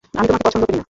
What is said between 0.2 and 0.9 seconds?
তোমাকে পছন্দ করি না।